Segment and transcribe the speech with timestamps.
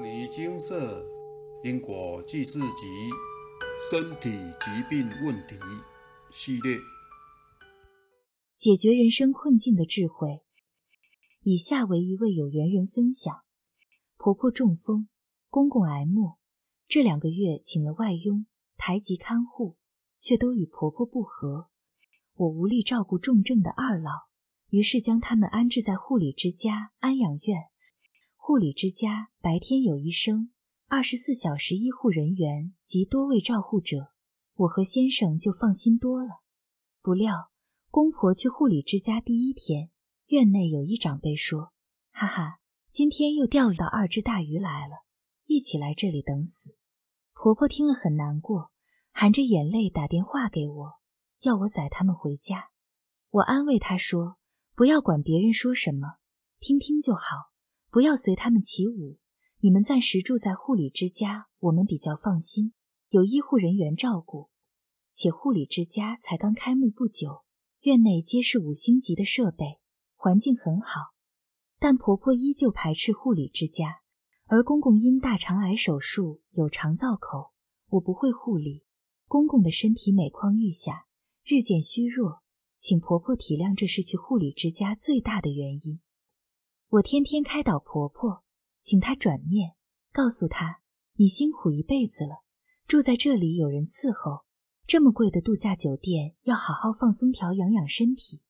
[0.00, 1.04] 少女金色
[1.62, 2.86] 因果记事集
[3.90, 5.56] 身体疾病问题
[6.32, 6.78] 系列，
[8.56, 10.40] 解决人生困境的智慧。
[11.42, 13.42] 以下为一位有缘人分享：
[14.16, 15.06] 婆婆中风，
[15.50, 16.38] 公公癌末，
[16.88, 18.46] 这两个月请了外佣、
[18.78, 19.76] 台籍看护，
[20.18, 21.68] 却都与婆婆不和。
[22.36, 24.12] 我无力照顾重症的二老，
[24.70, 27.69] 于是将他们安置在护理之家安养院。
[28.50, 30.50] 护理之家白天有医生，
[30.88, 34.12] 二十四小时医护人员及多位照护者，
[34.56, 36.40] 我和先生就放心多了。
[37.00, 37.52] 不料
[37.92, 39.90] 公婆去护理之家第一天，
[40.26, 41.72] 院内有一长辈说
[42.10, 42.58] ：“哈哈，
[42.90, 45.04] 今天又钓到二只大鱼来了，
[45.46, 46.74] 一起来这里等死。”
[47.32, 48.72] 婆婆听了很难过，
[49.12, 50.92] 含着眼泪打电话给我。
[51.42, 52.70] 要我载他们回家，
[53.30, 54.38] 我安慰她说
[54.74, 56.16] ：“不要管别人说什么，
[56.58, 57.49] 听听就好，
[57.90, 59.18] 不要随他们起舞。
[59.58, 62.72] 你们暂时住在护理之家，我们比较放心，
[63.10, 64.48] 有医护人员照顾。
[65.12, 67.44] 且护理之家才刚开幕不久，
[67.80, 69.80] 院内皆是五星级的设备，
[70.14, 71.14] 环境很好。
[71.78, 74.00] 但婆婆依旧排斥护理之家，
[74.46, 77.52] 而公公因大肠癌手术有肠造口，
[77.88, 78.84] 我不会护理，
[79.26, 81.06] 公公的身体每况愈下。”
[81.44, 82.42] 日渐虚弱，
[82.78, 86.00] 请婆婆体谅，这是去护理之家最大的原因。
[86.94, 88.42] 我天天开导婆婆，
[88.82, 89.76] 请她转念，
[90.10, 90.80] 告诉她：
[91.14, 92.42] 你辛苦一辈子了，
[92.88, 94.44] 住在这里有人伺候，
[94.88, 98.42] 这么贵的度假酒店，要好好放松调养养身体。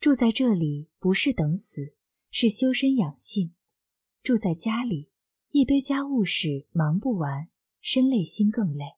[0.00, 1.94] 住在这里不是等死，
[2.32, 3.54] 是修身养性。
[4.20, 5.12] 住在家里，
[5.50, 8.96] 一堆家务事忙不完，身累心更累。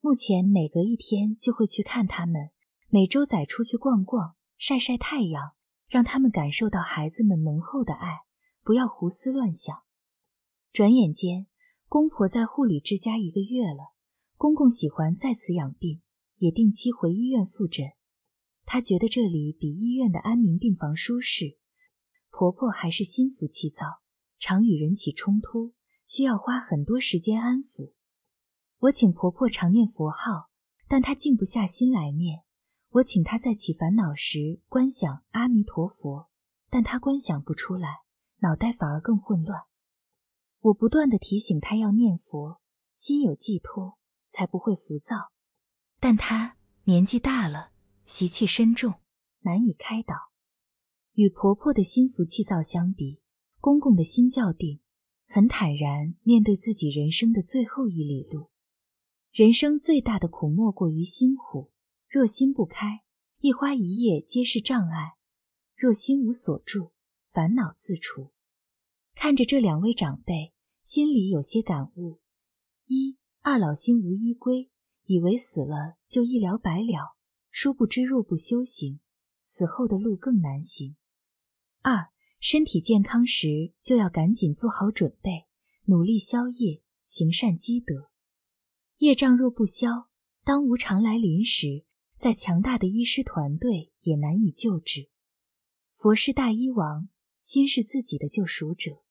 [0.00, 2.50] 目前每隔一天就会去看他们，
[2.88, 5.55] 每周载出去逛逛，晒晒太阳，
[5.88, 8.20] 让他们感受到孩子们浓厚的爱，
[8.62, 9.82] 不要胡思乱想。
[10.72, 11.46] 转眼间，
[11.88, 13.94] 公婆在护理之家一个月了，
[14.36, 16.02] 公公喜欢在此养病，
[16.36, 17.86] 也定期回医院复诊。
[18.64, 21.58] 他觉得这里比医院的安宁病房舒适。
[22.30, 24.02] 婆婆还是心浮气躁，
[24.38, 25.72] 常与人起冲突，
[26.04, 27.92] 需要花很多时间安抚。
[28.80, 30.50] 我请婆婆常念佛号，
[30.88, 32.42] 但她静不下心来念。
[32.96, 36.30] 我请他在起烦恼时观想阿弥陀佛，
[36.70, 37.88] 但他观想不出来，
[38.38, 39.64] 脑袋反而更混乱。
[40.60, 42.62] 我不断的提醒他要念佛，
[42.94, 43.98] 心有寄托，
[44.30, 45.32] 才不会浮躁。
[46.00, 47.72] 但他年纪大了，
[48.06, 48.94] 习气深重，
[49.40, 50.14] 难以开导。
[51.12, 53.20] 与婆婆的心浮气躁相比，
[53.60, 54.80] 公公的心较定，
[55.26, 58.48] 很坦然面对自己人生的最后一里路。
[59.32, 61.70] 人生最大的苦莫过于心苦，
[62.16, 63.02] 若心不开，
[63.40, 65.18] 一花一叶皆是障碍；
[65.76, 66.92] 若心无所住，
[67.28, 68.32] 烦恼自除。
[69.14, 72.22] 看着这两位长辈，心里有些感悟：
[72.86, 74.70] 一二老心无依归，
[75.04, 77.18] 以为死了就一了百了，
[77.50, 79.00] 殊不知若不修行，
[79.44, 80.96] 死后的路更难行；
[81.82, 82.08] 二
[82.40, 85.44] 身体健康时，就要赶紧做好准备，
[85.84, 88.10] 努力消业，行善积德。
[89.00, 90.08] 业障若不消，
[90.42, 91.84] 当无常来临时，
[92.18, 95.10] 再强大的医师团队也难以救治。
[95.92, 97.08] 佛是大医王，
[97.42, 99.02] 心是自己的救赎者。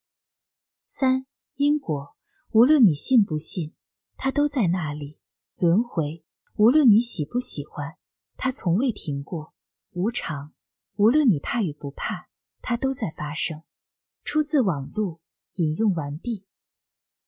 [0.88, 2.16] 三因果，
[2.52, 3.74] 无论你信不信，
[4.16, 5.20] 它都在那里
[5.56, 6.24] 轮回；
[6.56, 7.98] 无论你喜不喜欢，
[8.38, 9.54] 它从未停过。
[9.92, 10.54] 无常，
[10.96, 12.28] 无论你怕与不怕，
[12.62, 13.64] 它都在发生。
[14.24, 15.22] 出自网路，
[15.56, 16.46] 引用完毕。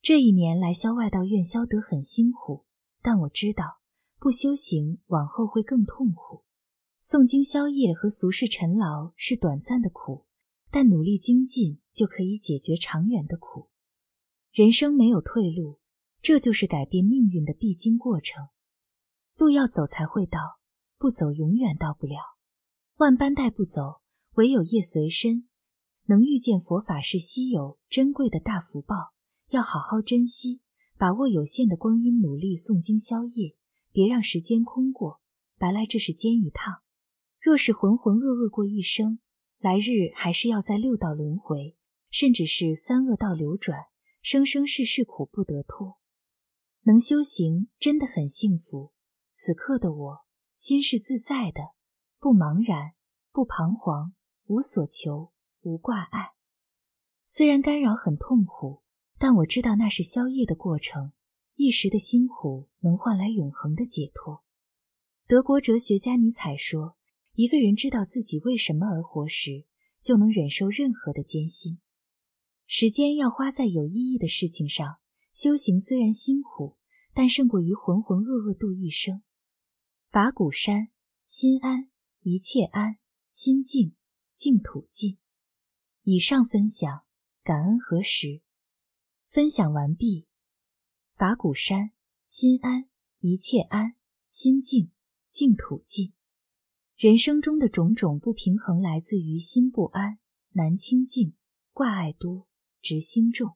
[0.02, 2.66] 这一年来消外道院消得很辛苦，
[3.02, 3.80] 但我知道
[4.20, 6.44] 不修行往后会更痛苦。
[7.02, 10.26] 诵经消业和俗世尘劳是短暂的苦，
[10.70, 13.70] 但努力精进就可以解决长远的苦。
[14.52, 15.80] 人生没有退路，
[16.22, 18.48] 这就是改变命运的必经过程。
[19.36, 20.60] 路要走才会到，
[20.98, 22.16] 不走永远到不了。
[22.98, 24.02] 万般带不走，
[24.34, 25.48] 唯有业随身。
[26.06, 29.14] 能遇见佛法是稀有珍贵的大福报。
[29.50, 30.62] 要好好珍惜，
[30.98, 33.56] 把握有限的光阴，努力诵经消业，
[33.98, 35.22] 别让时间空过，
[35.58, 36.84] 白来这世间一趟。
[37.42, 39.18] 若是浑浑噩噩过一生，
[39.58, 41.76] 来日还是要在六道轮回，
[42.12, 43.86] 甚至是三恶道流转，
[44.22, 45.98] 生生世世苦不得脱。
[46.84, 48.94] 能修行真的很幸福。
[49.34, 50.20] 此刻的我，
[50.56, 51.72] 心是自在的，
[52.20, 52.92] 不茫然，
[53.32, 54.14] 不彷徨，
[54.46, 56.34] 无所求，无挂碍。
[57.26, 58.84] 虽然干扰很痛苦。
[59.20, 61.12] 但我知道那是消业的过程，
[61.58, 64.44] 一时的辛苦能换来永恒的解脱。
[65.26, 66.96] 德国哲学家尼采说
[67.34, 69.66] ：“一个人知道自己为什么而活时，
[70.04, 71.80] 就能忍受任何的艰辛。”
[72.68, 75.00] 时间要花在有意义的事情上。
[75.34, 76.78] 修行虽然辛苦，
[77.14, 79.24] 但胜过于浑浑噩噩度一生。
[80.10, 80.90] 法鼓山，
[81.26, 81.90] 心安，
[82.22, 82.98] 一切安，
[83.32, 83.96] 心静，
[84.36, 85.18] 净土尽。
[86.04, 87.04] 以上分享，
[87.44, 88.42] 感恩何时？
[89.28, 90.28] 分享完毕。
[91.18, 91.94] 法鼓山，
[92.28, 92.90] 心安，
[93.22, 93.96] 一切安，
[94.30, 94.92] 心静，
[95.32, 96.14] 净土尽。
[96.96, 100.20] 人生中的种种不平衡，来自于心不安、
[100.52, 101.34] 难清净、
[101.74, 102.48] 挂碍多、
[102.84, 103.56] 执心重。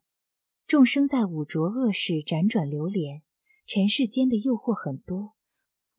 [0.66, 3.22] 众生在五浊恶世辗转流连，
[3.68, 5.36] 尘世间的诱惑很多。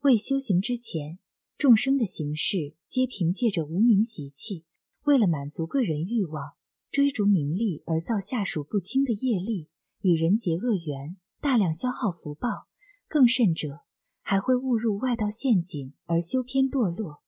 [0.01, 1.19] 未修行之前，
[1.57, 4.65] 众生的行事皆凭借着无名习气，
[5.03, 6.55] 为了满足个人欲望，
[6.91, 9.69] 追逐名利而造下数不清的业力，
[10.01, 12.69] 与人结恶缘，大量消耗福报。
[13.09, 13.81] 更甚者，
[14.21, 17.21] 还会误入外道陷阱而修偏堕落。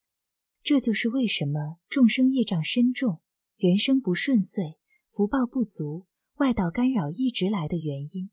[0.64, 3.22] 这就是为什么众生业障深重，
[3.58, 4.80] 人生不顺遂，
[5.12, 8.32] 福报不足，外道干扰一直来的原因。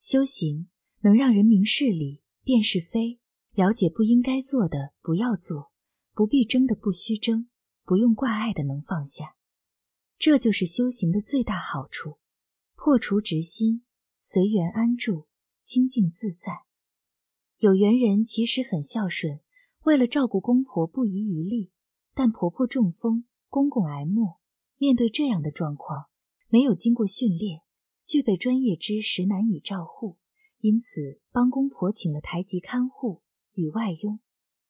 [0.00, 0.68] 修行
[1.02, 3.20] 能让人明事理，辨是非，
[3.54, 5.70] 了解不应该做的不要做，
[6.12, 7.48] 不必争的不须争，
[7.84, 9.36] 不用挂碍的能放下。
[10.18, 12.18] 这就是修行的最大好处，
[12.74, 13.84] 破除执心，
[14.20, 15.26] 随缘安住，
[15.62, 16.64] 清净自在。
[17.58, 19.40] 有缘人其实很孝顺。
[19.84, 21.72] 为了照顾公婆不遗余力，
[22.12, 24.38] 但婆婆中风，公公挨默。
[24.76, 26.06] 面对这样的状况，
[26.48, 27.62] 没有经过训练，
[28.04, 30.18] 具备专业知识，难以照护，
[30.58, 33.22] 因此帮公婆请了台籍看护
[33.54, 34.20] 与外佣。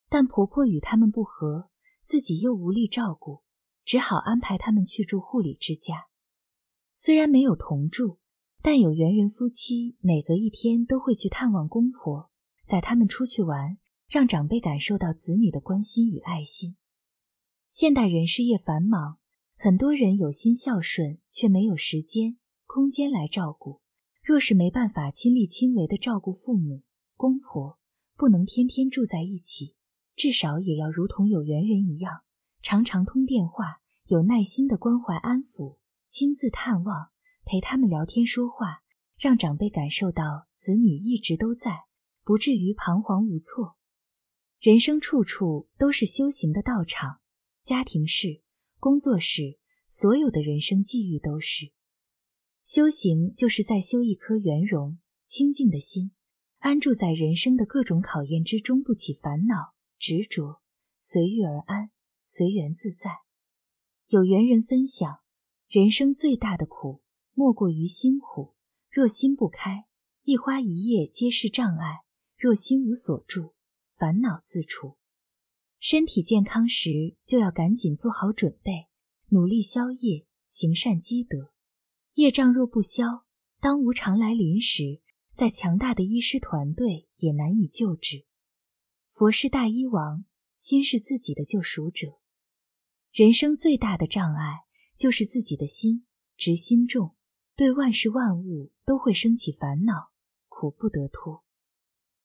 [0.08, 1.70] 但婆婆与他们不和，
[2.04, 3.42] 自己又无力照顾，
[3.84, 6.06] 只好安排他们去住护理之家。
[6.94, 8.18] 虽然没有同住，
[8.62, 12.30] 但有缘人夫妻每隔一天都会去探望公婆，
[12.64, 13.78] 载他们出去玩。
[14.08, 16.76] 让长辈感受到子女的关心与爱心。
[17.68, 19.18] 现代人事业繁忙，
[19.54, 23.82] 很多人有心孝顺，却没有时间、空间来照顾。
[24.22, 26.84] 若是没办法亲力亲为的照顾父母、
[27.16, 27.78] 公婆，
[28.16, 29.74] 不能天天住在一起，
[30.16, 32.22] 至少也要如同有缘人一样，
[32.62, 35.76] 常常通电话，有耐心的关怀安抚，
[36.08, 37.10] 亲自探望，
[37.48, 38.82] 陪他们聊天说话，
[39.16, 41.86] 让长辈感受到子女一直都在，
[42.22, 43.78] 不至于彷徨无措。
[44.60, 47.20] 人生处处都是修行的道场，
[47.62, 48.42] 家庭事、
[48.78, 51.72] 工作事，所有的人生际遇都是
[52.62, 56.10] 修行，就是在修一颗圆融清净的心，
[56.58, 60.60] 安住在人生的各种考验之中，不起烦恼执着，
[61.00, 61.92] 随遇而安，
[62.26, 63.20] 随缘自在。
[64.08, 65.20] 有缘人分享，
[65.66, 67.00] 人生最大的苦，
[67.38, 68.56] 莫过于心苦。
[68.90, 69.86] 若心不开，
[70.24, 72.02] 一花一叶皆是障碍；
[72.36, 73.54] 若心无所住，
[73.94, 74.96] 烦恼自除，
[75.78, 78.88] 身体健康时就要赶紧做好准备，
[79.28, 81.54] 努力消业，行善积德。
[82.14, 83.24] 业障若不消，
[83.60, 85.00] 当无常来临时，
[85.32, 88.26] 再强大的医师团队也难以救治。
[89.10, 90.24] 佛是大医王，
[90.58, 92.18] 心是自己的救赎者。
[93.12, 94.64] 人生最大的障碍
[94.96, 96.04] 就是自己的心
[96.36, 97.14] 执心重，
[97.58, 100.12] 对万事万物都会升起烦恼，
[100.46, 101.42] 苦不得脱。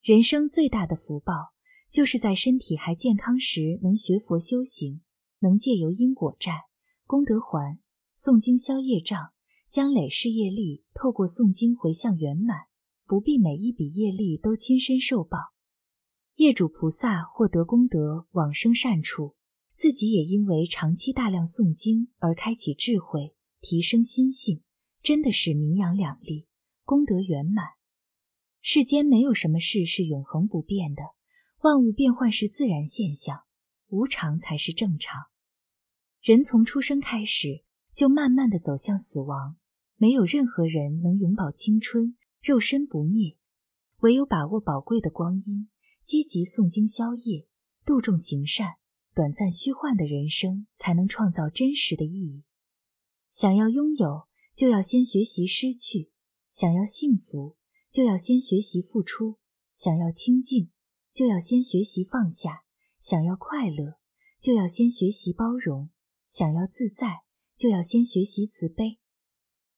[0.04, 1.54] 人生最大的福报。
[1.90, 5.02] 就是在身体还健康时，能学佛修行，
[5.42, 6.64] 能借由因果债、
[7.06, 7.80] 功德还、
[8.18, 9.32] 诵经消业障，
[9.70, 12.62] 将累世业力透过诵经回向圆满，
[13.06, 15.38] 不必每一笔业力都亲身受报。
[16.38, 19.36] 业主菩萨获得功德往生善处，
[19.76, 24.63] 自己也因为长期大量诵经而开启智慧，提升心性，
[25.04, 26.48] 真的是名扬两利，
[26.86, 27.72] 功德圆满。
[28.62, 31.04] 世间没有什么事是永恒不变的。
[31.64, 33.44] 万物变幻是自然现象，
[33.90, 35.26] 无常才是正常。
[36.22, 39.58] 人从出生开始就慢慢的走向死亡，
[39.98, 43.36] 没有任何人能永葆青春，肉身不灭。
[44.00, 45.68] 唯有把握宝贵的光阴，
[46.06, 47.46] 积极诵经消业，
[47.84, 48.76] 度众行善，
[49.14, 52.44] 短暂虚幻的人生才能创造真实的意义。
[53.30, 56.12] 想要拥有，就要先学习失去；
[56.50, 57.58] 想要幸福，
[57.92, 59.40] 就要先学习付出；
[59.74, 60.70] 想要清净。
[61.14, 62.64] 就要先学习放下，
[63.00, 64.00] 想要快乐，
[64.42, 65.90] 就要先学习包容；
[66.28, 67.22] 想要自在，
[67.56, 68.98] 就要先学习慈悲。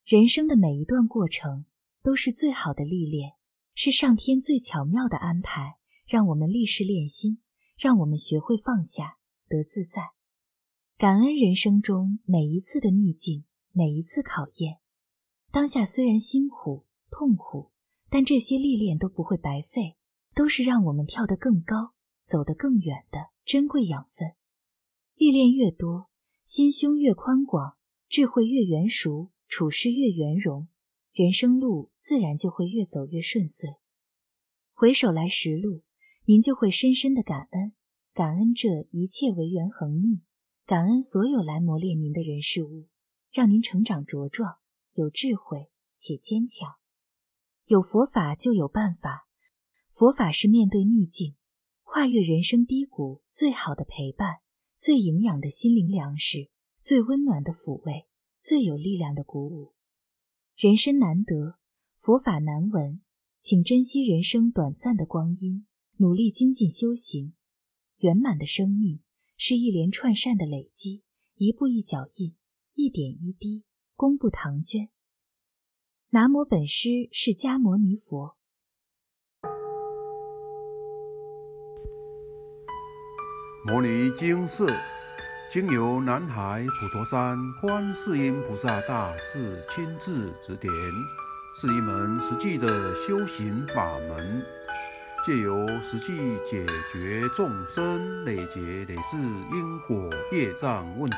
[0.05, 1.65] 人生的每一段过程
[2.01, 3.33] 都是最好的历练，
[3.73, 5.77] 是上天最巧妙的安排，
[6.07, 7.41] 让我们立誓练心，
[7.77, 9.17] 让我们学会放下，
[9.49, 10.11] 得自在。
[10.97, 13.43] 感恩人生中每一次的逆境，
[13.75, 14.79] 每一次考验。
[15.51, 17.71] 当下虽然辛苦痛苦，
[18.09, 19.97] 但这些历练都不会白费。
[20.35, 21.93] 都是让我们跳得更高、
[22.25, 24.33] 走得更远的珍贵养分。
[25.15, 26.09] 历练越多，
[26.43, 27.77] 心胸越宽广，
[28.09, 30.67] 智慧越圆熟，处事越圆融，
[31.13, 33.77] 人生路自然就会越走越顺遂。
[34.73, 35.83] 回首来时路，
[36.25, 37.71] 您就会深深的感恩，
[38.13, 40.19] 感恩这一切为缘恒逆，
[40.65, 42.87] 感恩所有来磨练您的人事物，
[43.35, 44.59] 让您成长茁壮，
[44.93, 46.75] 有智慧且坚强。
[47.65, 49.27] 有佛法就有办法，
[49.91, 51.35] 佛法是面对逆境、
[51.83, 54.37] 跨越人生低谷最好的陪伴，
[54.77, 56.49] 最营养的心灵粮食，
[56.79, 58.07] 最温暖的抚慰，
[58.39, 59.73] 最有力量的鼓舞。
[60.55, 61.57] 人生难得，
[61.97, 63.01] 佛法难闻，
[63.41, 67.33] 请珍惜人生短暂的光阴，努力精进修行。
[67.97, 69.01] 圆满的生命
[69.35, 71.03] 是一连串善的累积，
[71.35, 72.33] 一步一脚印，
[72.77, 73.63] 一点一滴，
[73.95, 74.89] 功不唐捐。
[76.09, 78.35] 南无本师释迦牟尼佛。
[83.65, 84.65] 摩尼经释
[85.49, 90.69] 经由南海普陀山观世音菩萨大士亲自指点，
[91.55, 94.45] 是一门实际的修行法门，
[95.25, 101.17] 借由实际解决众生累劫累世因果业障问题，